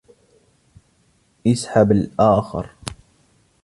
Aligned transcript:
إسحب 1.47 1.91
الآخر 1.91 2.69